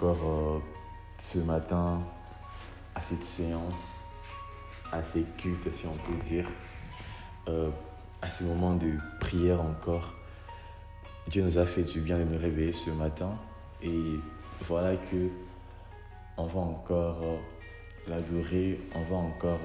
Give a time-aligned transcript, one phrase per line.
[0.00, 0.58] encore euh,
[1.18, 2.00] ce matin
[2.94, 4.04] à cette séance,
[4.90, 6.46] à ces cultes, si on peut dire,
[7.48, 7.68] euh,
[8.22, 10.14] à ces moments de prière encore.
[11.28, 13.36] Dieu nous a fait du bien de nous réveiller ce matin
[13.82, 14.18] et
[14.66, 15.28] voilà que
[16.38, 17.36] on va encore euh,
[18.08, 19.60] l'adorer, on va encore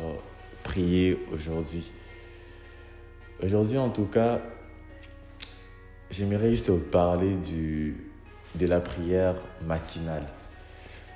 [0.64, 1.90] prier aujourd'hui.
[3.42, 4.42] Aujourd'hui, en tout cas,
[6.12, 8.15] j'aimerais juste parler du,
[8.58, 10.24] de la prière matinale.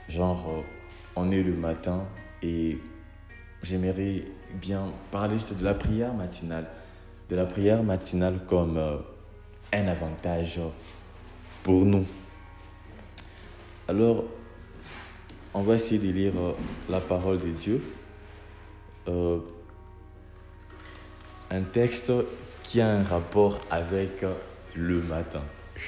[0.07, 0.61] Genre, euh,
[1.15, 2.05] on est le matin
[2.41, 2.79] et
[3.63, 4.23] j'aimerais
[4.55, 6.67] bien parler juste de la prière matinale.
[7.29, 8.97] De la prière matinale comme euh,
[9.73, 10.59] un avantage
[11.63, 12.05] pour nous.
[13.87, 14.23] Alors,
[15.53, 16.53] on va essayer de lire euh,
[16.89, 17.81] la parole de Dieu.
[21.51, 22.11] Un texte
[22.61, 24.23] qui a un rapport avec
[24.75, 25.41] le matin.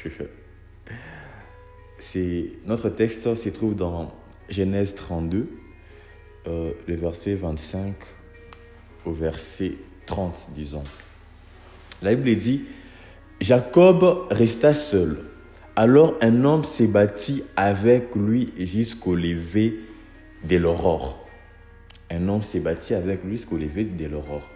[2.66, 4.12] Notre texte se trouve dans
[4.50, 5.48] Genèse 32,
[6.48, 7.94] euh, le verset 25
[9.06, 9.74] au verset
[10.06, 10.84] 30, disons.
[12.02, 12.64] La Bible dit,
[13.40, 15.20] Jacob resta seul.
[15.76, 16.90] Alors un homme s'est
[17.56, 19.80] avec lui jusqu'au lever
[20.44, 21.28] de l'aurore.
[22.10, 24.50] Un homme s'est bâti avec lui jusqu'au lever de l'aurore.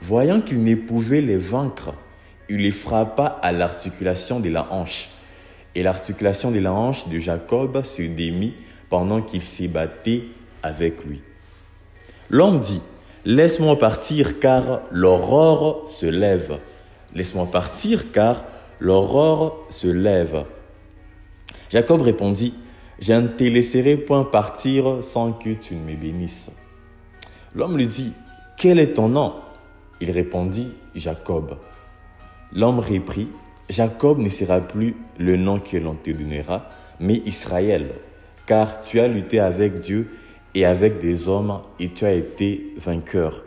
[0.00, 1.94] Voyant qu'il ne pouvait les vaincre,
[2.48, 5.08] il les frappa à l'articulation de la hanche.
[5.76, 8.54] Et l'articulation de la hanche de Jacob se démit
[8.88, 10.22] pendant qu'il battu
[10.62, 11.20] avec lui.
[12.30, 12.80] L'homme dit,
[13.26, 16.60] Laisse-moi partir car l'aurore se lève.
[17.14, 18.44] Laisse-moi partir car
[18.80, 20.46] l'aurore se lève.
[21.70, 22.54] Jacob répondit,
[22.98, 26.52] Je ne te laisserai point partir sans que tu ne me bénisses.
[27.54, 28.14] L'homme lui dit,
[28.56, 29.34] Quel est ton nom?
[30.00, 31.58] Il répondit, Jacob.
[32.52, 33.28] L'homme reprit,
[33.68, 36.70] Jacob ne sera plus le nom que l'on te donnera,
[37.00, 37.90] mais Israël,
[38.46, 40.08] car tu as lutté avec Dieu
[40.54, 43.42] et avec des hommes et tu as été vainqueur.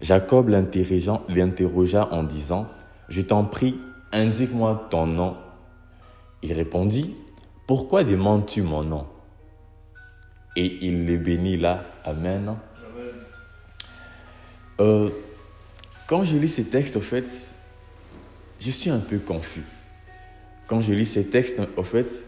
[0.00, 2.68] Jacob l'interrogea en disant,
[3.08, 3.80] Je t'en prie,
[4.12, 5.36] indique-moi ton nom.
[6.42, 7.16] Il répondit,
[7.66, 9.06] Pourquoi demandes-tu mon nom?
[10.56, 11.84] Et il le bénit là.
[12.04, 12.56] Amen.
[14.80, 15.08] Euh,
[16.06, 17.26] quand je lis ces textes, au fait,
[18.60, 19.64] je suis un peu confus.
[20.66, 22.24] Quand je lis ces textes, au fait,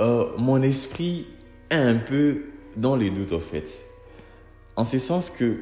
[0.00, 1.26] euh, mon esprit
[1.70, 2.44] est un peu
[2.76, 3.86] dans les doutes, au fait.
[4.76, 5.56] En ce sens que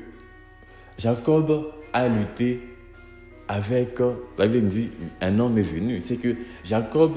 [0.99, 2.61] Jacob a lutté
[3.49, 3.99] avec,
[4.39, 6.01] la Bible dit, un homme est venu.
[6.01, 7.17] C'est que Jacob,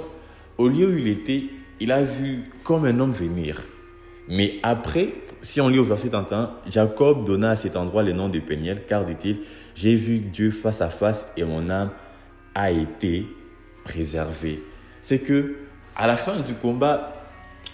[0.58, 1.44] au lieu où il était,
[1.80, 3.64] il a vu comme un homme venir.
[4.28, 8.30] Mais après, si on lit au verset 31, Jacob donna à cet endroit le nom
[8.30, 9.40] de Péniel, car dit-il,
[9.76, 11.92] j'ai vu Dieu face à face et mon âme
[12.58, 13.28] a été
[13.84, 14.64] préservée.
[15.04, 15.58] C'est que
[15.96, 17.14] à la fin du combat,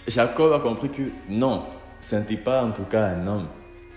[0.06, 1.64] Jacob a compris que non,
[2.02, 3.46] ce n'était pas en tout cas un homme,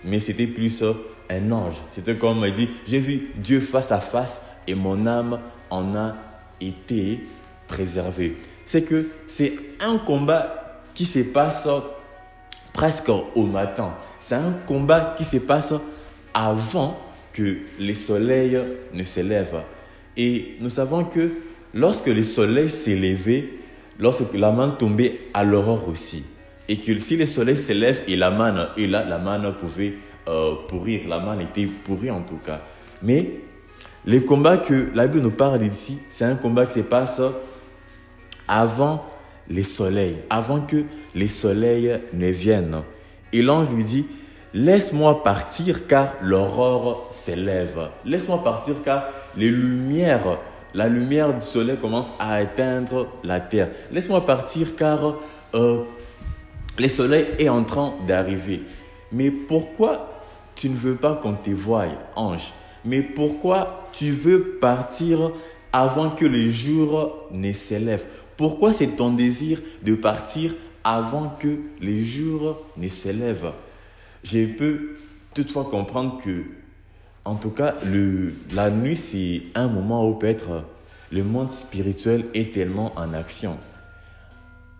[0.02, 0.82] mais c'était plus
[1.28, 1.74] un ange.
[1.90, 5.38] C'était comme il dit, j'ai vu Dieu face à face et mon âme
[5.68, 6.14] en a
[6.58, 7.20] été
[7.66, 8.38] préservée.
[8.64, 11.68] C'est que c'est un combat qui se passe
[12.72, 13.94] presque au matin.
[14.20, 15.74] C'est un combat qui se passe
[16.32, 16.98] avant
[17.34, 18.58] que le soleil
[18.94, 19.62] ne se lève.
[20.18, 21.30] Et nous savons que
[21.72, 23.60] lorsque le soleil s'est levé,
[24.00, 26.24] lorsque la manne tombait à l'aurore aussi,
[26.68, 29.94] et que si le soleil se lève et la manne est là, la manne pouvait
[30.26, 32.60] euh, pourrir, la manne était pourrie en tout cas.
[33.02, 33.30] Mais
[34.04, 37.22] le combat que la Bible nous parle ici, c'est un combat qui se passe
[38.48, 39.06] avant
[39.48, 42.82] les soleils, avant que les soleils ne viennent.
[43.32, 44.06] Et l'ange lui dit,
[44.54, 47.88] laisse-moi partir car l'aurore s'élève.
[48.04, 49.04] Laisse-moi partir car
[49.36, 50.38] les lumières,
[50.74, 53.70] la lumière du soleil commence à atteindre la terre.
[53.90, 55.14] Laisse-moi partir car
[55.54, 55.82] euh,
[56.78, 58.62] le soleil est en train d'arriver.
[59.12, 60.22] Mais pourquoi
[60.54, 62.52] tu ne veux pas qu'on te voie, ange?
[62.84, 65.32] Mais pourquoi tu veux partir
[65.72, 68.04] avant que le jour ne s'élève
[68.36, 73.52] Pourquoi c'est ton désir de partir avant que les jours ne s'élèvent?
[74.24, 74.96] Je peux
[75.34, 76.44] toutefois comprendre que,
[77.24, 80.64] en tout cas, le, la nuit, c'est un moment où peut-être
[81.12, 83.56] le monde spirituel est tellement en action.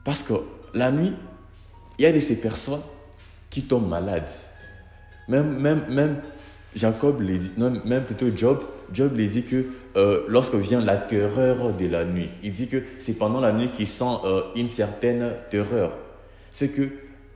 [0.05, 0.35] Parce que
[0.75, 1.13] la nuit,
[1.99, 2.81] il y a de ces personnes
[3.51, 4.29] qui tombent malades.
[5.29, 6.17] Même, même, même
[6.75, 8.63] Jacob dit, non, même plutôt Job,
[8.93, 12.83] Job les dit que euh, lorsque vient la terreur de la nuit, il dit que
[12.99, 15.93] c'est pendant la nuit qu'il sent euh, une certaine terreur.
[16.53, 16.89] C'est que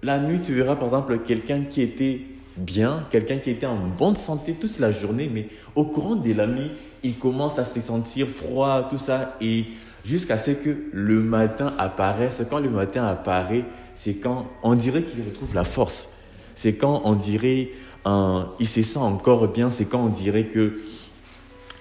[0.02, 2.22] la nuit, tu verras par exemple quelqu'un qui était
[2.56, 6.46] bien, quelqu'un qui était en bonne santé toute la journée, mais au courant de la
[6.46, 6.70] nuit,
[7.02, 9.66] il commence à se sentir froid, tout ça, et
[10.04, 12.42] jusqu'à ce que le matin apparaisse.
[12.50, 13.64] Quand le matin apparaît,
[13.94, 16.10] c'est quand on dirait qu'il retrouve la force.
[16.54, 17.70] C'est quand on dirait
[18.06, 19.70] euh, il se sent encore bien.
[19.70, 20.80] C'est quand on dirait que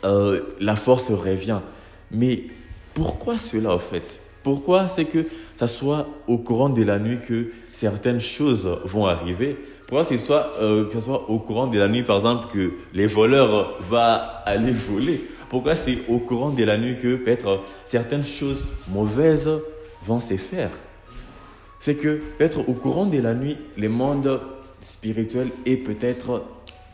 [0.03, 1.59] euh, la force revient.
[2.11, 2.43] Mais
[2.93, 4.23] pourquoi cela en fait?
[4.43, 5.25] Pourquoi c'est que
[5.61, 9.55] ça soit au courant de la nuit que certaines choses vont arriver
[9.85, 12.71] Pourquoi ce soit, euh, que ce soit au courant de la nuit, par exemple, que
[12.95, 15.21] les voleurs vont aller voler
[15.51, 19.51] Pourquoi c'est au courant de la nuit que peut-être certaines choses mauvaises
[20.03, 20.71] vont se faire
[21.79, 24.41] C'est que peut-être au courant de la nuit, le monde
[24.81, 26.41] spirituel est peut-être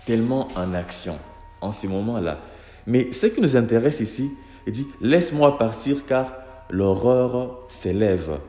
[0.06, 1.18] tellement en action
[1.62, 2.42] en ces moments-là.
[2.86, 4.30] Mais ce qui nous intéresse ici,
[4.66, 6.34] il dit, laisse-moi partir car
[6.70, 8.40] l'horreur s'élève.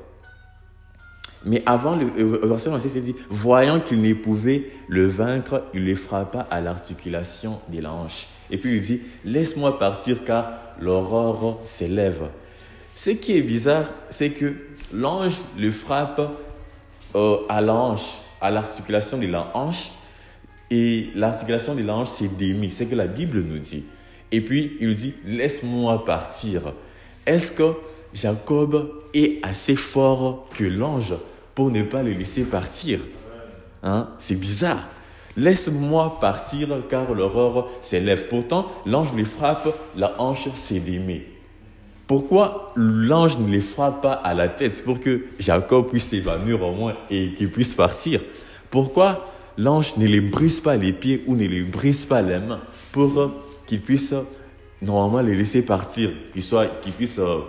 [1.44, 2.06] Mais avant le
[2.46, 7.60] verset 26, il dit, voyant qu'il ne pouvait le vaincre, il le frappa à l'articulation
[7.68, 8.26] de la hanche.
[8.50, 10.50] Et puis il dit, laisse-moi partir car
[10.80, 12.28] l'horreur s'élève.
[12.94, 14.54] Ce qui est bizarre, c'est que
[14.92, 16.20] l'ange le frappe
[17.14, 17.62] euh, à
[18.40, 19.90] à l'articulation de la hanche,
[20.70, 22.74] et l'articulation de la hanche s'est démise.
[22.74, 23.84] C'est que la Bible nous dit.
[24.30, 26.74] Et puis il dit, laisse-moi partir.
[27.24, 27.72] Est-ce que
[28.14, 31.14] Jacob est assez fort que l'ange
[31.54, 33.00] pour ne pas le laisser partir
[33.82, 34.08] hein?
[34.18, 34.88] C'est bizarre.
[35.36, 38.26] Laisse-moi partir car l'aurore s'élève.
[38.28, 41.26] Pourtant, l'ange les frappe, la hanche s'est démée.
[42.08, 44.82] Pourquoi l'ange ne les frappe pas à la tête?
[44.82, 48.20] Pour que Jacob puisse s'évanouir au moins et qu'il puisse partir
[48.70, 49.26] Pourquoi
[49.58, 52.60] l'ange ne les brise pas les pieds ou ne les brise pas les mains
[52.90, 53.30] pour
[53.66, 54.14] qu'il puisse
[54.80, 57.40] normalement les laisser partir, qu'il qu puisse euh,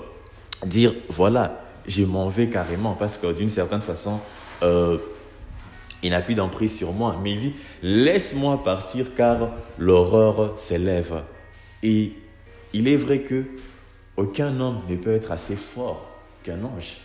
[0.65, 4.19] dire, voilà, je m'en vais carrément, parce que d'une certaine façon,
[4.63, 4.97] euh,
[6.03, 7.19] il n'a plus d'emprise sur moi.
[7.21, 7.53] Mais il dit,
[7.83, 11.23] laisse-moi partir car l'horreur s'élève.
[11.83, 12.13] Et
[12.73, 13.43] il est vrai que
[14.17, 16.09] aucun homme ne peut être assez fort
[16.43, 16.97] qu'un ange.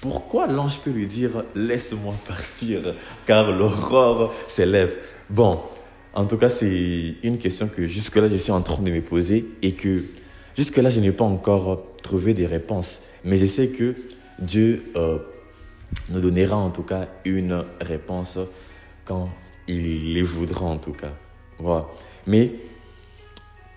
[0.00, 2.94] Pourquoi l'ange peut lui dire, laisse-moi partir
[3.26, 4.96] car l'horreur s'élève?
[5.28, 5.60] Bon,
[6.14, 9.46] en tout cas, c'est une question que jusque-là, je suis en train de me poser
[9.60, 10.04] et que
[10.56, 13.02] jusque-là, je n'ai pas encore trouvé des réponses.
[13.22, 13.94] Mais je sais que
[14.38, 15.18] Dieu euh,
[16.08, 18.38] nous donnera en tout cas une réponse
[19.04, 19.28] quand
[19.66, 21.12] il les voudra en tout cas.
[21.58, 21.86] Voilà.
[22.26, 22.52] Mais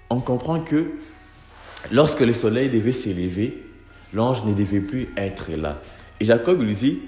[0.09, 0.91] on comprend que
[1.91, 3.63] lorsque le soleil devait s'élever,
[4.13, 5.81] l'ange ne devait plus être là.
[6.21, 6.99] Et Jacob lui dit,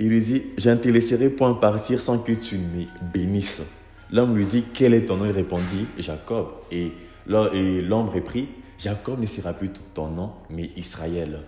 [0.00, 3.62] il lui dit, je ne te laisserai point partir sans que tu me bénisses.
[4.10, 6.48] L'homme lui dit, quel est ton nom Il répondit, Jacob.
[6.72, 6.90] Et
[7.28, 11.40] l'homme reprit, Jacob ne sera plus ton nom, mais Israël.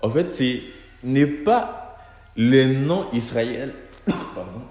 [0.00, 0.60] En fait, ce
[1.04, 1.98] n'est pas
[2.36, 3.74] le nom Israël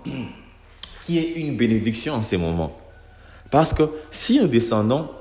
[1.04, 2.78] qui est une bénédiction en ce moment.
[3.50, 5.12] Parce que si un descendant,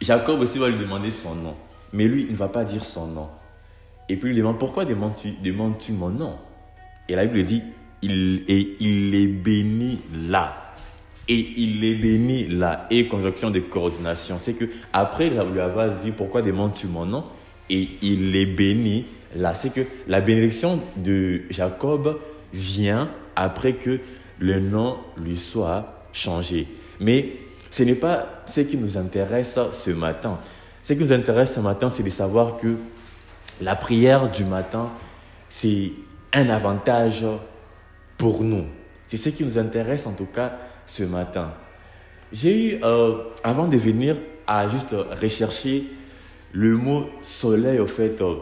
[0.00, 1.56] Jacob aussi va lui demander son nom.
[1.92, 3.28] Mais lui, il ne va pas dire son nom.
[4.08, 6.38] Et puis il lui demande, pourquoi demandes-tu demandes mon nom?
[7.08, 7.62] Et la Bible dit,
[8.02, 10.65] il est, il est béni là
[11.28, 12.86] et il les bénit là.
[12.90, 17.24] Et conjonction de coordination, c'est que après lui avoir dit pourquoi demandes-tu mon nom
[17.68, 19.54] et il les bénit là.
[19.54, 22.20] C'est que la bénédiction de Jacob
[22.52, 24.00] vient après que
[24.38, 26.66] le nom lui soit changé.
[27.00, 27.28] Mais
[27.70, 30.38] ce n'est pas ce qui nous intéresse ce matin.
[30.82, 32.76] Ce qui nous intéresse ce matin, c'est de savoir que
[33.60, 34.90] la prière du matin,
[35.48, 35.90] c'est
[36.32, 37.24] un avantage
[38.16, 38.64] pour nous.
[39.08, 40.52] C'est ce qui nous intéresse en tout cas
[40.86, 41.52] ce matin.
[42.32, 44.16] J'ai eu, euh, avant de venir,
[44.46, 45.84] à juste rechercher
[46.52, 48.36] le mot soleil, au fait, euh,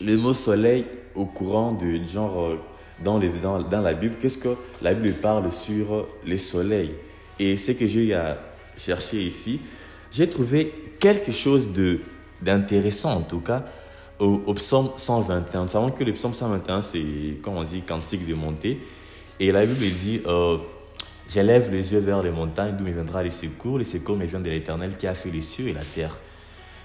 [0.00, 2.58] le mot soleil au courant de genre euh,
[3.02, 4.16] dans, les, dans, dans, la Bible.
[4.20, 6.94] Qu'est-ce que la Bible parle sur les soleils?
[7.38, 8.38] Et ce que j'ai eu à
[8.76, 9.60] chercher ici,
[10.10, 11.68] j'ai trouvé quelque chose
[12.40, 13.64] d'intéressant en tout cas
[14.18, 15.62] au, au, psaume 121.
[15.62, 17.02] Nous savons que le psaume 121, c'est,
[17.42, 18.80] comme on dit, cantique de montée.
[19.40, 20.20] Et la Bible dit
[21.32, 23.78] J'élève les yeux vers les montagnes d'où me viendra les secours.
[23.78, 26.18] Les secours me viennent de l'Éternel qui a fait les cieux et la terre.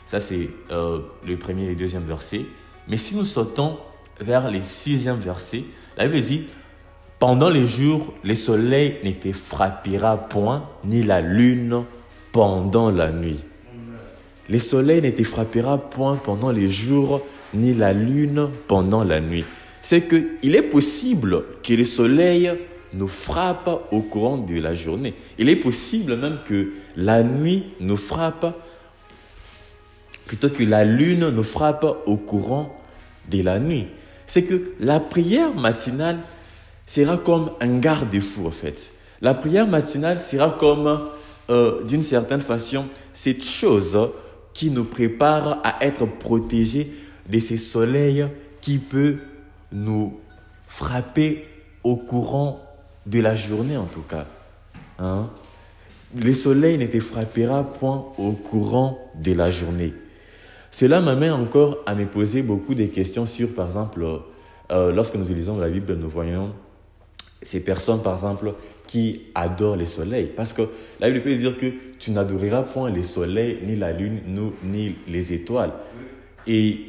[0.06, 2.46] Ça, c'est euh, le premier et le deuxième verset.
[2.88, 3.78] Mais si nous sautons
[4.22, 5.64] vers les sixième verset,
[5.98, 6.46] la Bible dit
[7.20, 11.84] Pendant les jours, le soleil ne te frappera point, ni la lune
[12.32, 13.40] pendant la nuit.
[14.50, 17.22] Le soleil ne te frappera point pendant les jours,
[17.54, 19.44] ni la lune pendant la nuit.
[19.82, 22.50] C'est qu'il est possible que le soleil
[22.98, 25.14] nous frappe au courant de la journée.
[25.38, 28.54] Il est possible même que la nuit nous frappe,
[30.26, 32.78] plutôt que la lune nous frappe au courant
[33.30, 33.88] de la nuit.
[34.26, 36.20] C'est que la prière matinale
[36.86, 38.92] sera comme un garde-fou en fait.
[39.22, 41.00] La prière matinale sera comme,
[41.50, 43.98] euh, d'une certaine façon, cette chose
[44.54, 46.92] qui nous prépare à être protégés
[47.30, 48.28] de ces soleils
[48.62, 49.18] qui peuvent
[49.72, 50.20] nous
[50.68, 51.46] frapper
[51.84, 52.67] au courant
[53.08, 54.26] de la journée en tout cas.
[55.00, 55.30] Hein?
[56.16, 59.94] Le soleil ne te frappera point au courant de la journée.
[60.72, 64.06] Cela m'amène encore à me poser beaucoup de questions sur, par exemple,
[64.72, 66.54] euh, lorsque nous lisons la Bible, nous voyons
[67.42, 68.54] ces personnes, par exemple,
[68.88, 70.32] qui adorent le soleil.
[70.36, 70.64] Parce que
[71.00, 74.22] la Bible peut dire que tu n'adoreras point le soleil, ni la lune,
[74.64, 75.72] ni les étoiles.
[76.46, 76.80] Et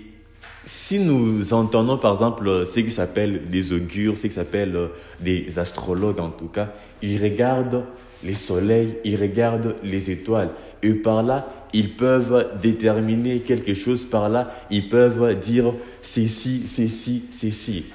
[0.65, 4.89] si nous entendons, par exemple, ce qui s'appelle des augures, ce qui s'appelle euh,
[5.19, 7.85] des astrologues en tout cas, ils regardent
[8.23, 10.51] les soleils, ils regardent les étoiles.
[10.83, 14.49] Et par là, ils peuvent déterminer quelque chose par là.
[14.71, 17.87] Ils peuvent dire ceci, ceci, ceci.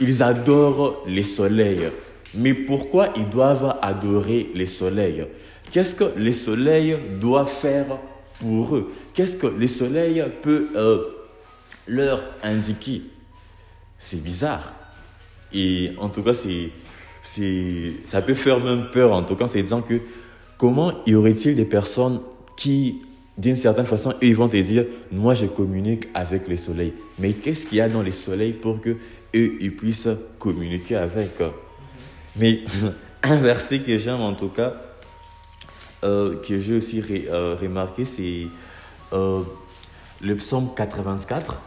[0.00, 1.90] Ils adorent les soleils.
[2.34, 5.26] Mais pourquoi ils doivent adorer les soleils?
[5.70, 7.98] Qu'est-ce que les soleils doivent faire
[8.40, 8.90] pour eux?
[9.12, 11.21] Qu'est-ce que les soleils peuvent euh,
[11.86, 13.02] leur indiquer
[13.98, 14.72] C'est bizarre.
[15.52, 16.70] Et en tout cas, c'est
[18.04, 20.00] ça peut faire même peur en tout cas, c'est disant que
[20.58, 22.20] comment y aurait-il des personnes
[22.56, 23.02] qui,
[23.38, 26.92] d'une certaine façon, ils vont te dire, moi je communique avec le soleil.
[27.18, 30.08] Mais qu'est-ce qu'il y a dans les soleils pour que eux ils puissent
[30.38, 31.30] communiquer avec?
[32.36, 32.60] Mais
[33.22, 34.74] un verset que j'aime en tout cas,
[36.04, 38.46] euh, que j'ai aussi euh, remarqué, c'est
[39.12, 39.42] euh,
[40.20, 41.60] le psaume 84.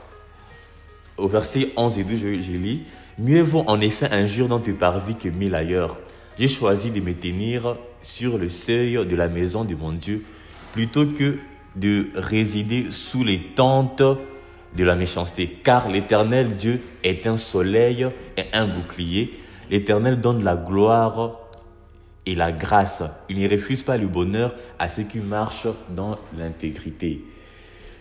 [1.18, 2.84] Au verset 11 et 12, je, lis.
[3.18, 5.98] Mieux vaut en effet un jour dans tes parvis que mille ailleurs.
[6.38, 10.24] J'ai choisi de me tenir sur le seuil de la maison de mon Dieu
[10.74, 11.38] plutôt que
[11.78, 15.48] de résider sous les tentes de la méchanceté.
[15.64, 18.06] Car l'Éternel Dieu est un soleil
[18.36, 19.34] et un bouclier.
[19.72, 21.40] L'Éternel donne la gloire
[22.26, 23.04] et la grâce.
[23.30, 27.22] Il ne refuse pas le bonheur à ceux qui marchent dans l'intégrité.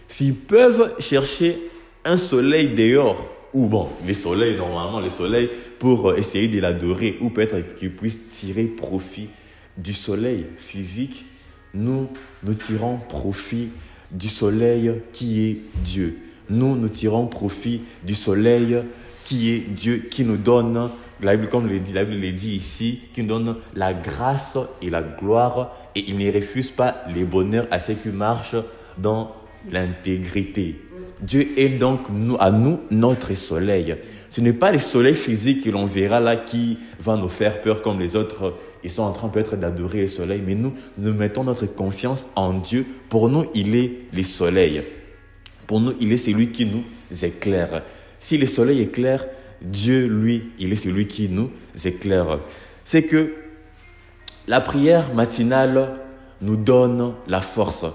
[0.09, 1.59] S'ils peuvent chercher
[2.04, 7.16] un soleil dehors ou bon, les soleils, normalement, les soleils, pour euh, essayer de l'adorer,
[7.20, 9.28] ou peut-être qu'ils puissent tirer profit
[9.76, 11.25] du soleil physique,
[11.73, 12.08] nous,
[12.42, 13.68] nous tirons profit
[14.11, 16.18] du soleil qui est Dieu.
[16.50, 18.76] Nous, nous tirons profit du soleil
[19.25, 22.56] qui est Dieu, qui nous donne, la Bible, comme le dit, la Bible le dit
[22.56, 27.25] ici, qui nous donne la grâce et la gloire, et il ne refuse pas les
[27.25, 28.56] bonheurs à ceux qui marchent
[28.99, 29.34] dans
[29.70, 30.76] l'intégrité.
[31.25, 32.00] Dieu est donc
[32.38, 33.97] à nous notre soleil.
[34.28, 37.81] Ce n'est pas le soleil physique que l'on verra là qui va nous faire peur
[37.81, 38.54] comme les autres.
[38.83, 42.52] Ils sont en train peut-être d'adorer le soleil, mais nous, nous mettons notre confiance en
[42.52, 42.85] Dieu.
[43.09, 44.83] Pour nous, il est le soleil.
[45.66, 46.85] Pour nous, il est celui qui nous
[47.25, 47.83] éclaire.
[48.21, 49.25] Si le soleil éclaire,
[49.62, 51.50] Dieu, lui, il est celui qui nous
[51.87, 52.38] éclaire.
[52.85, 53.35] C'est que
[54.47, 56.00] la prière matinale
[56.43, 57.87] nous donne la force.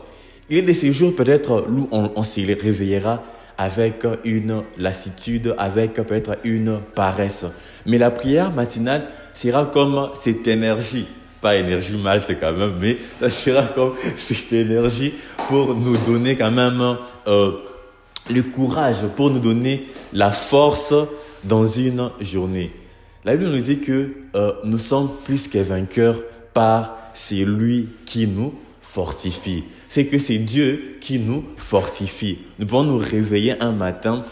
[0.52, 3.24] A de ces jours peut-être où on, on se réveillera
[3.60, 7.46] avec une lassitude, avec peut-être une paresse.
[7.86, 11.06] Mais la prière matinale sera comme cette énergie,
[11.42, 15.14] pas énergie malte quand même, mais ça sera comme cette énergie
[15.50, 17.52] pour nous donner quand même euh,
[18.30, 20.94] le courage, pour nous donner la force
[21.44, 22.72] dans une journée.
[23.26, 26.22] La Bible nous dit que euh, nous sommes plus que vainqueurs
[26.54, 29.66] par celui qui nous fortifie.
[29.90, 32.38] C'est que c'est Dieu qui nous fortifie.
[32.60, 34.24] Nous pouvons nous réveiller un matin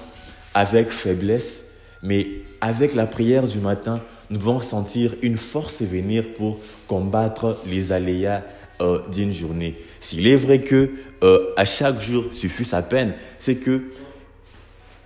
[0.53, 1.73] avec faiblesse,
[2.03, 2.27] mais
[2.61, 8.43] avec la prière du matin, nous pouvons sentir une force venir pour combattre les aléas
[8.81, 9.75] euh, d'une journée.
[9.99, 10.91] S'il est vrai que
[11.23, 13.81] euh, à chaque jour suffit sa peine, c'est que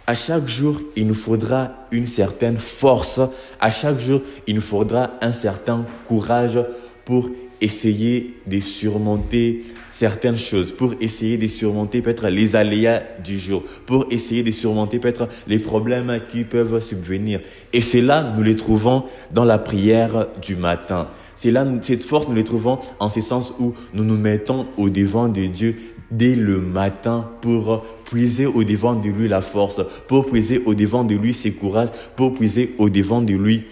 [0.08, 3.22] à chaque jour, il nous faudra une certaine force.
[3.62, 6.60] À chaque jour, il nous faudra un certain courage
[7.05, 7.29] pour
[7.62, 14.08] essayer de surmonter certaines choses, pour essayer de surmonter peut-être les aléas du jour, pour
[14.10, 17.41] essayer de surmonter peut-être les problèmes qui peuvent subvenir.
[17.72, 19.03] Et cela, nous les trouvons
[19.34, 21.10] dans la prière du matin.
[21.44, 25.27] Là, cette force, nous les trouvons en ce sens où nous nous mettons au devant
[25.27, 25.75] de Dieu
[26.12, 31.03] dès le matin pour puiser au devant de lui la force, pour puiser au devant
[31.03, 33.63] de lui ses courages, pour puiser au devant de lui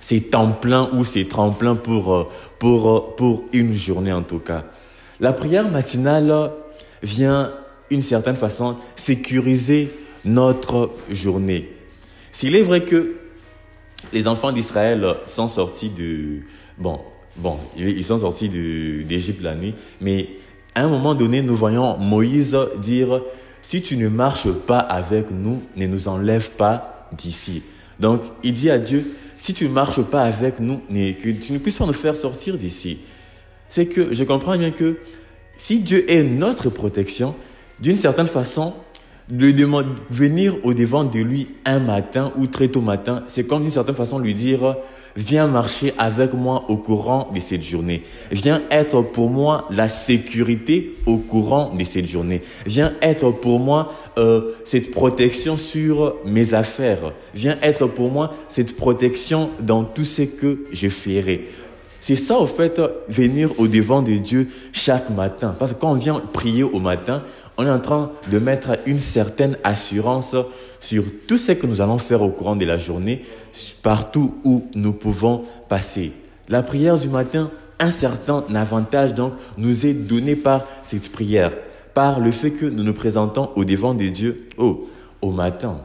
[0.00, 4.38] c'est temps plein ou c'est tremplin pour, euh, pour, euh, pour une journée en tout
[4.38, 4.64] cas.
[5.20, 6.50] La prière matinale
[7.02, 7.52] vient,
[7.90, 9.90] d'une certaine façon, sécuriser
[10.24, 11.70] notre journée.
[12.32, 13.16] S'il est vrai que
[14.12, 16.40] les enfants d'Israël sont sortis de...
[16.78, 17.00] Bon,
[17.36, 20.28] bon, ils sont sortis d'Égypte la nuit, mais
[20.74, 23.22] à un moment donné, nous voyons Moïse dire,
[23.62, 27.62] si tu ne marches pas avec nous, ne nous enlève pas d'ici.
[28.00, 31.58] Donc, il dit à Dieu, si tu ne marches pas avec nous, que tu ne
[31.58, 32.98] puisses pas nous faire sortir d'ici.
[33.68, 34.98] C'est que je comprends bien que
[35.56, 37.34] si Dieu est notre protection,
[37.80, 38.74] d'une certaine façon,
[39.30, 43.62] de demander, venir au devant de lui un matin ou très tôt matin, c'est comme
[43.62, 44.76] d'une certaine façon lui dire,
[45.16, 48.02] viens marcher avec moi au courant de cette journée.
[48.30, 52.42] Viens être pour moi la sécurité au courant de cette journée.
[52.66, 57.12] Viens être pour moi euh, cette protection sur mes affaires.
[57.34, 61.44] Viens être pour moi cette protection dans tout ce que je ferai.
[62.04, 62.78] C'est ça, au fait,
[63.08, 65.56] venir au devant de Dieu chaque matin.
[65.58, 67.22] Parce que quand on vient prier au matin,
[67.56, 70.34] on est en train de mettre une certaine assurance
[70.80, 73.22] sur tout ce que nous allons faire au courant de la journée,
[73.82, 76.12] partout où nous pouvons passer.
[76.48, 81.52] La prière du matin, un certain avantage donc nous est donné par cette prière,
[81.94, 84.88] par le fait que nous nous présentons au devant de Dieu oh,
[85.22, 85.80] au matin.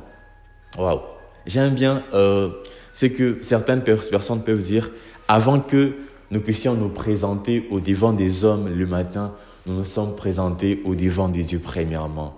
[0.78, 1.00] Waouh!
[1.46, 2.50] J'aime bien euh,
[2.94, 4.90] ce que certaines personnes peuvent dire
[5.28, 5.94] avant que
[6.32, 9.34] nous puissions nous présenter au devant des hommes le matin,
[9.66, 12.36] nous nous sommes présentés au devant des dieux premièrement.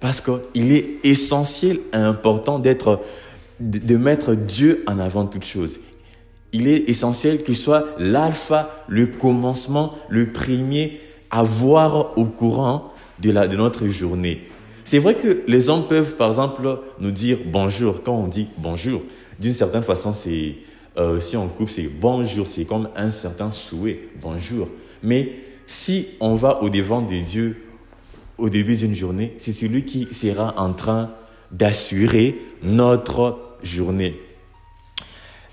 [0.00, 3.00] Parce qu'il est essentiel et important d'être,
[3.60, 5.80] de mettre Dieu en avant toute chose.
[6.52, 11.00] Il est essentiel qu'il soit l'alpha, le commencement, le premier
[11.30, 14.42] à voir au courant de, la, de notre journée.
[14.84, 18.02] C'est vrai que les hommes peuvent, par exemple, nous dire bonjour.
[18.02, 19.02] Quand on dit bonjour,
[19.40, 20.54] d'une certaine façon, c'est,
[20.98, 24.68] euh, si on coupe, c'est bonjour, c'est comme un certain souhait, bonjour.
[25.02, 25.32] Mais
[25.66, 27.62] si on va au devant de Dieu
[28.38, 31.10] au début d'une journée, c'est celui qui sera en train
[31.50, 34.18] d'assurer notre journée.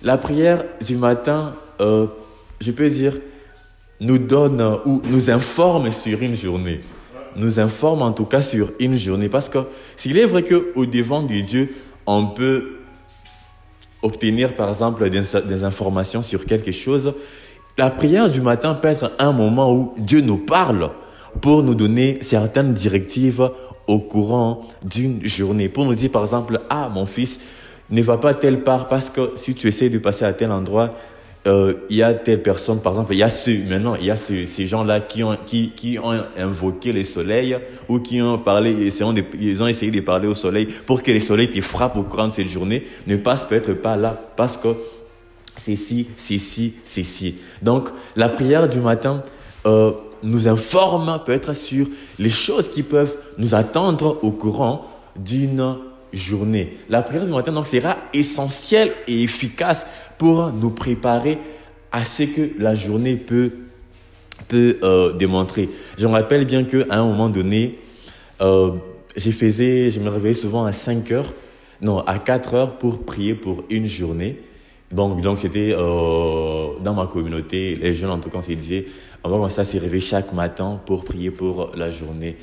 [0.02, 2.08] La prière du matin, euh,
[2.60, 3.18] je peux dire,
[4.00, 6.82] nous donne ou nous informe sur une journée.
[7.36, 9.30] Nous informe en tout cas sur une journée.
[9.30, 9.60] Parce que
[9.96, 11.74] s'il est vrai qu'au devant de Dieu,
[12.06, 12.80] on peut
[14.04, 17.14] obtenir par exemple des, informations sur quelque chose,
[17.78, 20.92] la prière du matin peut être un moment où Dieu nous parle
[21.42, 23.50] pour nous donner certaines directives
[23.88, 25.70] au courant d'une journée.
[25.70, 27.42] Pour nous dire par exemple, ah mon fils,
[27.90, 30.94] ne va pas telle part parce que si tu essaies de passer à tel endroit,
[31.46, 34.12] euh, il y a telle personne, par exemple, il y a ceux, maintenant, il y
[34.12, 37.58] a ces gens-là qui ont, qui, qui ont invoqué le soleil
[37.90, 41.20] ou qui ont parlé, de, ils ont essayé de parler au soleil pour que le
[41.20, 44.70] soleil te frappe au courant de cette journée, ne passe peut-être pas là parce que
[45.58, 47.36] c'est ci, c'est ci, c'est ci.
[47.62, 49.22] Donc, la prière du matin
[49.66, 49.92] euh,
[50.24, 51.88] nous informe peut-être sur
[52.20, 54.86] les choses qui peuvent nous attendre au courant
[55.18, 55.76] d'une
[56.90, 61.40] La prière du matin donc sera essentielle et efficace pour nous préparer
[61.92, 63.52] à ce que la journée peut
[64.48, 65.70] peut euh, démontrer.
[65.98, 67.80] Je me rappelle bien que à un moment donné,
[68.42, 68.72] euh,
[69.16, 71.34] je faisais, je me réveillais souvent à 5 heures,
[71.82, 74.40] non à 4 heures pour prier pour une journée.
[74.92, 78.86] Donc donc c'était euh, dans ma communauté, les jeunes en tout cas, se disait,
[79.24, 82.38] on va commencer à se réveiller chaque matin pour prier pour la journée.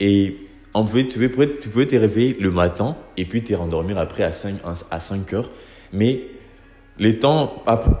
[0.00, 0.36] Et
[0.74, 4.32] on tu, pouvais, tu pouvais te réveiller le matin et puis te rendormir après à
[4.32, 4.56] 5,
[4.90, 5.50] à 5 heures.
[5.92, 6.22] Mais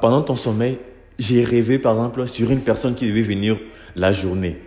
[0.00, 0.78] pendant ton sommeil,
[1.18, 3.58] j'ai rêvé par exemple sur une personne qui devait venir
[3.94, 4.58] la journée.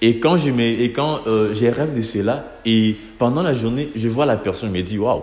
[0.00, 4.26] Et quand je et euh, j'ai rêvé de cela et pendant la journée, je vois
[4.26, 5.22] la personne, je me dis waouh.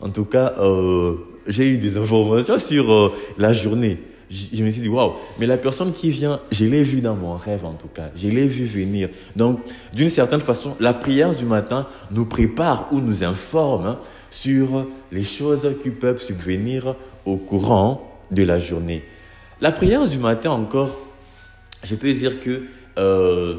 [0.00, 1.14] En tout cas, euh,
[1.46, 3.98] j'ai eu des informations sur euh, la journée
[4.30, 7.34] je me suis dit, waouh, mais la personne qui vient, je l'ai vue dans mon
[7.34, 9.08] rêve en tout cas, je l'ai vue venir.
[9.36, 9.60] Donc,
[9.92, 13.96] d'une certaine façon, la prière du matin nous prépare ou nous informe
[14.30, 19.04] sur les choses qui peuvent subvenir au courant de la journée.
[19.60, 20.90] La prière du matin encore,
[21.84, 22.64] je peux dire que
[22.98, 23.56] euh,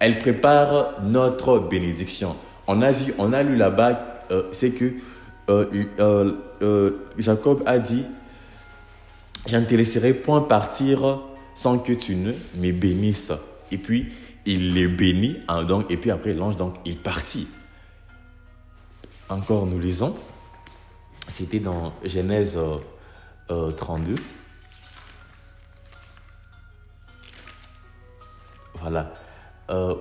[0.00, 2.34] elle prépare notre bénédiction.
[2.66, 4.92] On a vu, on a lu là-bas, euh, c'est que
[5.50, 8.04] euh, Jacob a dit
[9.46, 11.20] je ne te laisserai point partir
[11.54, 13.32] sans que tu ne me bénisses.
[13.72, 14.12] Et puis,
[14.44, 17.48] il les bénit, hein, et puis après, l'ange, donc, il partit.
[19.28, 20.14] Encore, nous lisons.
[21.28, 22.56] C'était dans Genèse
[23.48, 24.12] 32.
[24.12, 24.16] Euh,
[28.80, 29.12] voilà.
[29.70, 29.94] Euh,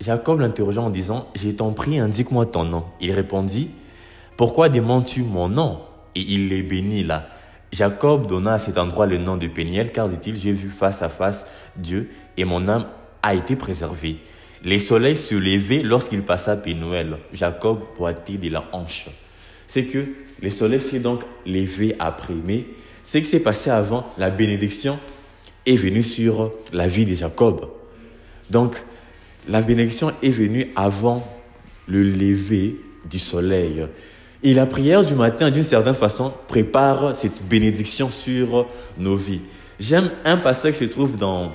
[0.00, 2.84] Jacob l'interrogea en disant, j'ai ton prix, indique-moi ton nom.
[3.00, 3.70] Il répondit,
[4.36, 5.80] pourquoi demandes-tu mon nom?
[6.14, 7.28] Et il les bénit là.
[7.72, 11.08] Jacob donna à cet endroit le nom de Péniel, car dit-il, j'ai vu face à
[11.08, 12.86] face Dieu et mon âme
[13.22, 14.18] a été préservée.
[14.62, 17.16] Les soleils se levaient lorsqu'il passa Pénuel.
[17.32, 19.06] Jacob boitait de la hanche.
[19.66, 20.04] C'est que
[20.40, 22.34] les soleils s'est donc levé après.
[22.34, 22.66] Mais
[23.02, 24.98] ce qui s'est passé avant, la bénédiction
[25.66, 27.68] est venue sur la vie de Jacob.
[28.50, 28.76] Donc,
[29.48, 31.26] la bénédiction est venue avant
[31.88, 32.76] le lever
[33.10, 33.86] du soleil.
[34.44, 38.66] Et la prière du matin, d'une certaine façon, prépare cette bénédiction sur
[38.98, 39.40] nos vies.
[39.78, 41.52] J'aime un passage qui se trouve dans,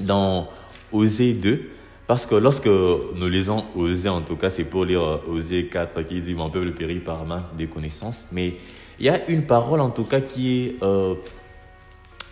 [0.00, 0.48] dans
[0.92, 1.60] Osée 2,
[2.06, 6.02] parce que lorsque nous lisons Osée, en tout cas, c'est pour lire euh, Osée 4
[6.02, 8.26] qui dit Mon peuple périt par main des connaissances.
[8.32, 8.54] Mais
[8.98, 11.14] il y a une parole, en tout cas, qui est euh,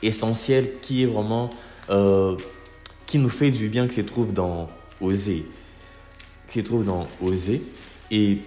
[0.02, 1.50] essentielle, qui est vraiment.
[1.90, 2.36] Euh,
[3.06, 4.68] qui nous fait du bien, qui se trouve dans
[5.00, 5.46] Osée.
[6.50, 7.62] Qui se trouve dans Osée.
[8.10, 8.38] Et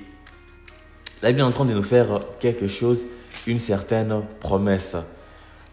[1.22, 3.06] la Bible est en train de nous faire quelque chose,
[3.48, 4.96] une certaine promesse.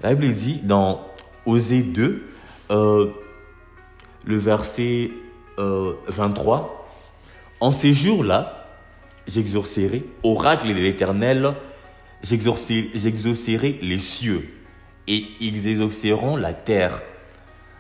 [0.02, 1.06] La Bible dit dans
[1.46, 2.22] Osée 2,
[2.70, 5.10] le verset
[5.56, 6.64] 23, euh,
[7.60, 8.68] En ces jours-là,
[9.26, 11.54] j'exaucerai, oracle de l'Éternel,
[12.22, 14.48] j'exaucerai les cieux,
[15.06, 17.02] et ils exauceront la terre.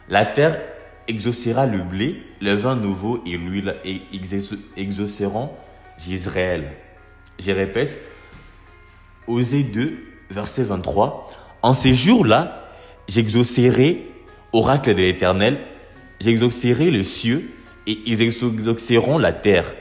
[0.08, 0.58] La terre
[1.06, 4.34] exaucera le blé, le vin nouveau et l'huile, et ils
[4.76, 5.50] exauceront
[6.06, 6.72] Israël.
[7.38, 7.98] Je répète,
[9.26, 9.98] Osée 2,
[10.30, 11.30] verset 23.
[11.62, 12.68] En ces jours-là,
[13.08, 14.06] j'exaucerai,
[14.52, 15.58] oracle de l'Éternel,
[16.20, 17.50] j'exaucerai les cieux
[17.86, 19.74] et ils exauceront la terre.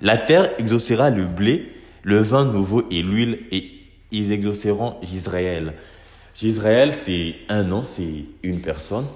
[0.00, 1.72] La terre exaucera le blé,
[2.02, 3.70] le vin nouveau et l'huile, et
[4.10, 5.74] ils exauceront Israël.
[6.42, 9.06] Israël, c'est un nom, c'est une personne,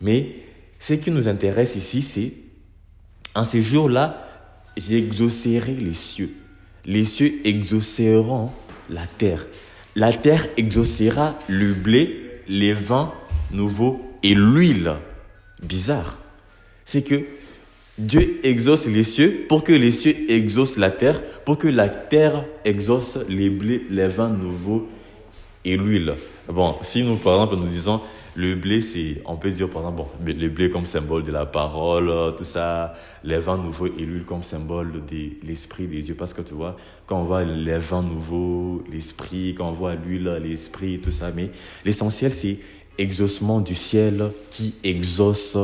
[0.00, 0.36] mais
[0.78, 2.32] ce qui nous intéresse ici, c'est
[3.34, 4.26] en ces jours-là,
[4.76, 6.30] j'exaucerai les cieux.
[6.90, 8.50] Les cieux exauceront
[8.88, 9.46] la terre.
[9.94, 13.12] La terre exaucera le blé, les vins
[13.52, 14.94] nouveaux et l'huile.
[15.62, 16.18] Bizarre.
[16.84, 17.22] C'est que
[17.96, 22.44] Dieu exauce les cieux pour que les cieux exaucent la terre, pour que la terre
[22.64, 24.88] exauce les blés, les vins nouveaux
[25.64, 26.14] et l'huile.
[26.48, 28.00] Bon, si nous, par exemple, nous disons
[28.36, 31.46] le blé, c'est, on peut dire, par exemple, bon, le blé comme symbole de la
[31.46, 36.14] parole, tout ça, les vins nouveaux et l'huile comme symbole de l'esprit de Dieu.
[36.14, 40.40] Parce que tu vois, quand on voit les vins nouveaux, l'esprit, quand on voit l'huile,
[40.42, 41.50] l'esprit, tout ça, mais
[41.84, 42.58] l'essentiel, c'est
[42.98, 45.56] exaucement du ciel qui exauce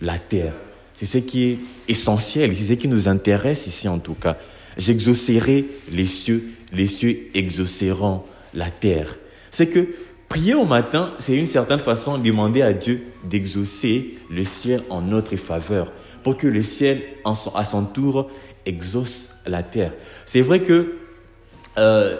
[0.00, 0.54] la terre.
[0.94, 4.36] C'est ce qui est essentiel, c'est ce qui nous intéresse ici en tout cas.
[4.76, 9.16] J'exaucerai les cieux, les cieux exauceront la terre.
[9.50, 9.88] C'est que
[10.28, 15.36] prier au matin, c'est une certaine façon demander à Dieu d'exaucer le ciel en notre
[15.36, 18.30] faveur, pour que le ciel, à son tour,
[18.66, 19.92] exauce la terre.
[20.26, 20.94] C'est vrai que
[21.78, 22.16] euh,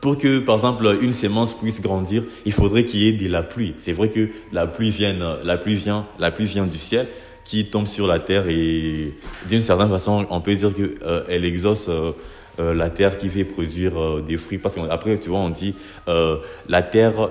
[0.00, 3.42] pour que, par exemple, une sémence puisse grandir, il faudrait qu'il y ait de la
[3.42, 3.74] pluie.
[3.78, 7.06] C'est vrai que la pluie vient, la pluie vient, la pluie vient du ciel,
[7.44, 9.12] qui tombe sur la terre et
[9.48, 12.12] d'une certaine façon, on peut dire qu'elle euh, elle exauce euh,
[12.58, 14.58] euh, la terre qui fait produire des fruits.
[14.58, 15.74] Parce qu'après, tu vois, on dit
[16.06, 17.30] la terre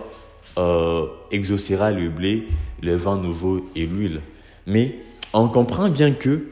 [1.32, 2.46] exaucera le blé,
[2.82, 4.22] le vin nouveau et l'huile.
[4.68, 4.96] Mais
[5.34, 6.44] on comprend bien que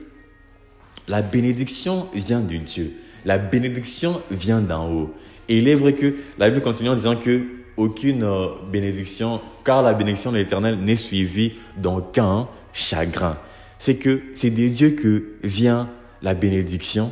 [1.07, 2.91] la bénédiction vient de Dieu.
[3.25, 5.13] La bénédiction vient d'en haut.
[5.49, 7.41] Et il est vrai que la Bible continue en disant que
[7.75, 8.27] aucune
[8.71, 13.37] bénédiction, car la bénédiction de l'Éternel n'est suivie d'aucun chagrin
[13.79, 15.89] c'est que c'est de Dieu que vient
[16.21, 17.11] la bénédiction.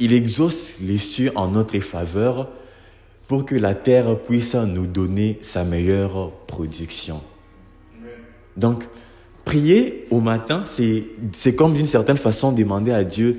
[0.00, 2.48] Il exauce les cieux en notre faveur
[3.26, 7.20] pour que la terre puisse nous donner sa meilleure production.
[8.56, 8.84] Donc,
[9.44, 13.38] prier au matin, c'est comme d'une certaine façon demander à Dieu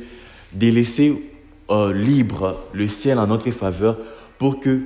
[0.54, 1.32] de laisser
[1.70, 3.98] euh, libre le ciel en notre faveur
[4.38, 4.82] pour que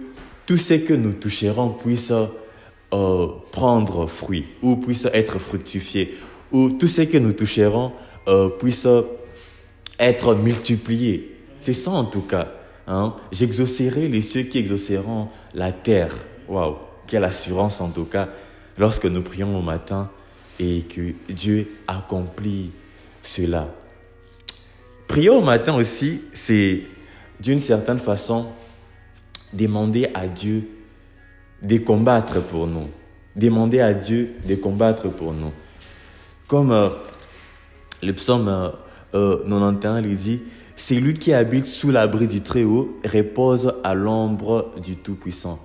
[0.45, 6.13] tout ce que nous toucherons puisse euh, prendre fruit ou puisse être fructifié
[6.53, 7.91] où tout ce que nous toucherons
[8.27, 8.87] euh, puisse
[9.99, 11.32] être multiplié.
[11.63, 12.49] C'est ça en tout cas.
[12.87, 13.15] Hein?
[13.31, 16.13] J'exaucerai les cieux qui exauceront la terre.
[16.49, 16.75] Waouh,
[17.07, 18.27] quelle assurance en tout cas
[18.77, 20.09] lorsque nous prions au matin
[20.59, 22.71] et que Dieu accomplit
[23.21, 23.73] cela.
[25.07, 26.81] Prier au matin aussi, c'est
[27.39, 28.47] d'une certaine façon
[29.53, 30.67] demander à Dieu
[31.61, 32.89] de combattre pour nous.
[33.37, 35.53] Demander à Dieu de combattre pour nous.
[36.45, 36.89] Comme euh,
[38.01, 38.73] le psaume
[39.13, 40.41] 91 euh, il dit,
[40.85, 45.57] c'est lui qui habite sous l'abri du Très-Haut repose à l'ombre du Tout-Puissant.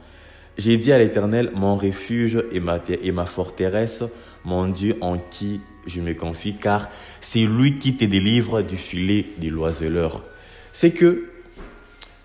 [0.57, 4.05] J'ai dit à l'Éternel, mon refuge et ma, et ma forteresse,
[4.45, 6.89] mon Dieu en qui je me confie, car
[7.21, 10.23] c'est lui qui te délivre du filet des l'oiseleur.
[10.71, 11.25] C'est que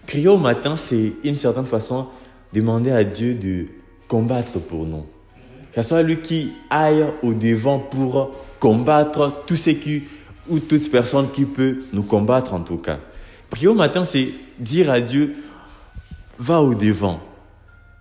[0.05, 2.09] prier au matin, c'est une certaine façon
[2.53, 3.65] demander à Dieu de
[4.07, 5.07] combattre pour nous.
[5.71, 10.03] Que ce soit lui qui aille au devant pour combattre tout ce qui,
[10.47, 12.99] ou toute personne qui peut nous combattre en tout cas.
[13.49, 14.29] Prier au matin, c'est
[14.59, 15.35] dire à Dieu,
[16.39, 17.21] va au devant,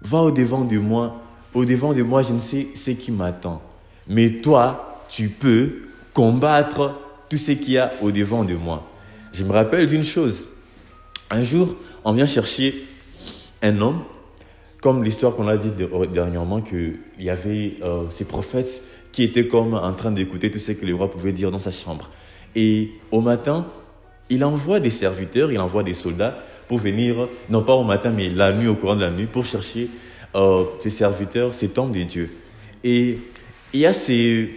[0.00, 1.20] va au devant de moi,
[1.54, 3.62] au devant de moi, je ne sais ce qui m'attend.
[4.08, 5.82] Mais toi, tu peux
[6.14, 8.88] combattre tout ce qu'il y a au devant de moi.
[9.32, 10.48] Je me rappelle d'une chose.
[11.30, 12.86] Un jour, on vient chercher
[13.62, 14.02] un homme
[14.82, 15.70] comme l'histoire qu'on a dit
[16.12, 20.72] dernièrement, qu'il y avait euh, ces prophètes qui étaient comme en train d'écouter tout ce
[20.72, 22.10] que le roi pouvait dire dans sa chambre.
[22.54, 23.66] Et au matin,
[24.30, 26.38] il envoie des serviteurs, il envoie des soldats
[26.68, 29.44] pour venir, non pas au matin, mais la nuit, au courant de la nuit, pour
[29.44, 29.88] chercher
[30.34, 32.30] euh, ces serviteurs, ces hommes de Dieu.
[32.82, 33.18] Et
[33.72, 34.50] il y a ces,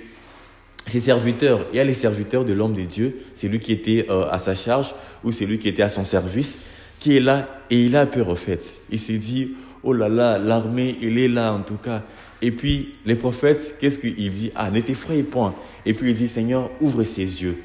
[0.87, 4.05] ces serviteurs, il y a les serviteurs de l'homme de Dieu, c'est lui qui était
[4.09, 6.61] euh, à sa charge ou c'est lui qui était à son service,
[6.99, 8.79] qui est là et il a peur au fait.
[8.89, 9.51] Il s'est dit,
[9.83, 12.03] oh là là, l'armée, il est là en tout cas.
[12.41, 14.51] Et puis les prophètes, qu'est-ce qu'il dit?
[14.55, 15.55] Ah, ne t'effraie point.
[15.85, 17.57] Et puis il dit, Seigneur, ouvre ses yeux.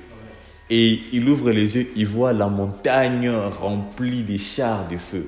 [0.70, 5.26] Et il ouvre les yeux, il voit la montagne remplie de chars de feu.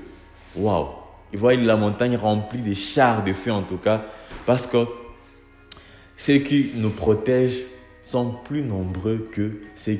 [0.54, 0.86] Waouh
[1.32, 4.04] Il voit la montagne remplie de chars de feu en tout cas,
[4.46, 4.86] parce que
[6.16, 7.64] ceux qui nous protègent
[8.02, 9.98] sont plus nombreux que ceux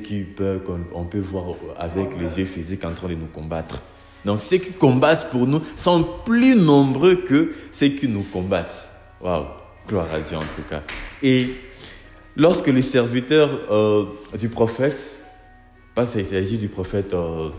[0.65, 3.81] qu'on peut voir avec les yeux physiques en train de nous combattre.
[4.23, 8.89] Donc ceux qui combattent pour nous sont plus nombreux que ceux qui nous combattent.
[9.21, 9.45] Waouh,
[9.87, 10.83] gloire à Dieu en tout cas.
[11.21, 11.49] Et
[12.37, 14.05] lorsque les serviteurs euh,
[14.37, 15.17] du prophète,
[15.95, 17.49] parce qu'il s'agit du prophète euh,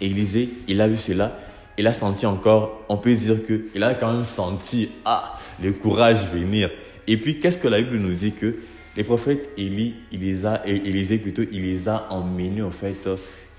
[0.00, 1.38] Élisée, il a vu cela,
[1.78, 6.28] il a senti encore, on peut dire qu'il a quand même senti, ah, le courage
[6.32, 6.70] venir.
[7.06, 8.56] Et puis, qu'est-ce que la Bible nous dit que
[8.96, 13.08] les prophètes Élie, il les a, Élisée plutôt, il les a emmenés en fait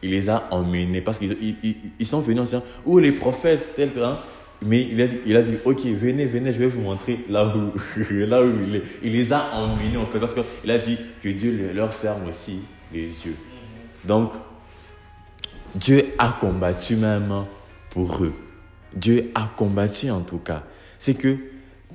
[0.04, 1.02] il les a emmenés.
[1.02, 1.56] Parce qu'ils
[2.00, 4.18] ils, sont venus en disant où les prophètes tel hein?
[4.66, 7.54] mais il a, dit, il a dit ok venez venez je vais vous montrer là
[7.56, 7.72] où
[8.14, 11.30] là où il est il les a emmenés en fait parce qu'il a dit que
[11.30, 12.60] Dieu leur ferme aussi
[12.94, 13.36] les yeux
[14.06, 14.32] donc
[15.76, 17.46] Dieu a combattu même
[17.90, 18.34] pour eux
[18.96, 20.64] Dieu a combattu en tout cas
[21.00, 21.38] c'est que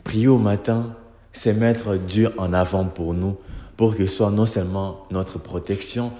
[0.04, 0.94] prier au matin
[1.32, 3.36] c'est mettre Dieu en avant pour nous
[3.76, 6.12] pour qu'il soit non seulement notre protection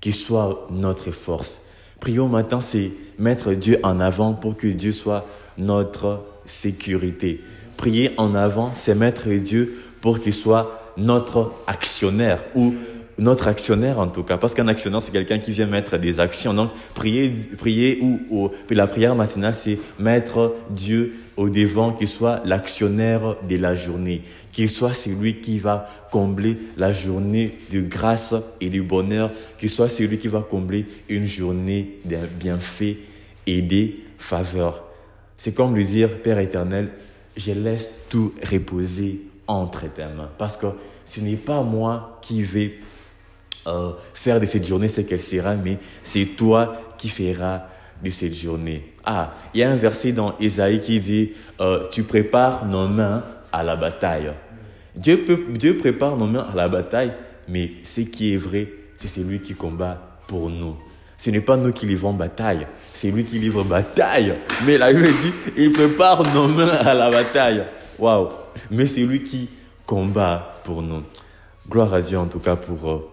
[0.00, 1.62] qui soit notre force.
[1.98, 5.24] Prions maintenant, c'est mettre Dieu en avant pour que Dieu soit
[5.56, 7.40] notre sécurité.
[7.78, 12.74] Prier en avant, c'est mettre Dieu pour qu'il soit notre actionnaire ou
[13.18, 16.54] notre actionnaire en tout cas, parce qu'un actionnaire, c'est quelqu'un qui vient mettre des actions.
[16.54, 23.36] Donc, prier, prier ou, la prière matinale, c'est mettre Dieu au devant, qu'il soit l'actionnaire
[23.48, 24.22] de la journée,
[24.52, 29.88] qu'il soit celui qui va combler la journée de grâce et de bonheur, qu'il soit
[29.88, 32.96] celui qui va combler une journée de bienfaits
[33.46, 34.84] et des faveurs.
[35.36, 36.90] C'est comme lui dire, Père éternel,
[37.36, 40.66] je laisse tout reposer entre tes mains, parce que
[41.04, 42.78] ce n'est pas moi qui vais
[43.66, 47.62] euh, faire de cette journée ce qu'elle sera, mais c'est toi qui feras
[48.02, 48.92] de cette journée.
[49.04, 53.22] Ah, il y a un verset dans Isaïe qui dit, euh, tu prépares nos mains
[53.52, 54.32] à la bataille.
[54.94, 57.12] Dieu, peut, Dieu prépare nos mains à la bataille,
[57.48, 60.76] mais ce qui est vrai, c'est celui qui combat pour nous.
[61.16, 64.34] Ce n'est pas nous qui livrons bataille, c'est lui qui livre bataille.
[64.66, 67.62] Mais la Bible dit, il prépare nos mains à la bataille.
[67.98, 68.28] Waouh!
[68.70, 69.48] Mais c'est lui qui
[69.86, 71.02] combat pour nous.
[71.68, 73.10] Gloire à Dieu en tout cas pour euh,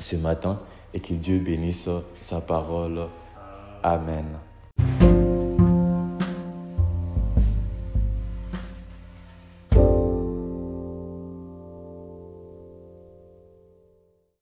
[0.00, 0.58] ce matin
[0.94, 1.88] et que Dieu bénisse
[2.22, 3.06] sa parole.
[3.82, 4.26] Amen.